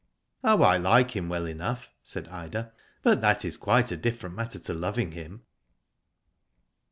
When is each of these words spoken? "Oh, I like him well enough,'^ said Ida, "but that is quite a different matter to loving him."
"Oh, 0.43 0.63
I 0.63 0.77
like 0.77 1.11
him 1.15 1.29
well 1.29 1.45
enough,'^ 1.47 1.87
said 2.01 2.27
Ida, 2.29 2.73
"but 3.03 3.21
that 3.21 3.45
is 3.45 3.55
quite 3.55 3.91
a 3.91 3.95
different 3.97 4.33
matter 4.35 4.57
to 4.57 4.73
loving 4.73 5.11
him." 5.11 5.43